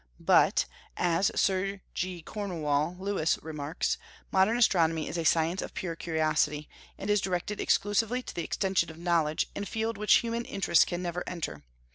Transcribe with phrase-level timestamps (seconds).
[0.19, 0.65] "But,"
[0.97, 2.23] as Sir G.
[2.23, 3.99] Cornewall Lewis remarks,
[4.31, 8.89] "modern astronomy is a science of pure curiosity, and is directed exclusively to the extension
[8.89, 11.61] of knowledge in a field which human interests can never enter.